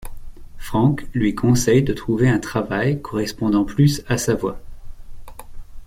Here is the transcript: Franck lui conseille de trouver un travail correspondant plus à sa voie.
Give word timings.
Franck 0.57 1.07
lui 1.13 1.35
conseille 1.35 1.83
de 1.83 1.93
trouver 1.93 2.27
un 2.27 2.39
travail 2.39 2.99
correspondant 3.03 3.63
plus 3.65 4.01
à 4.07 4.17
sa 4.17 4.33
voie. 4.33 4.59